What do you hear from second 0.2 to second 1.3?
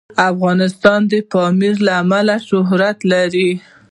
افغانستان د